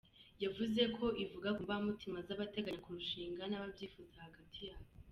Yavuze 0.43 0.81
ko 0.97 1.05
ivuga 1.23 1.47
ko 1.55 1.61
mbamutima 1.65 2.17
z’abateganya 2.27 2.83
kurushinga 2.85 3.43
n’ababyifuza 3.47 4.15
hagati 4.27 4.59
yabo. 4.69 4.91